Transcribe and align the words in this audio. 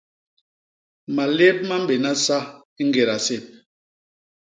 Malép 1.15 1.57
ma 1.67 1.75
mbéna 1.81 2.11
sa 2.25 2.37
i 2.81 2.83
ñgéda 2.87 3.17
sép. 3.25 3.43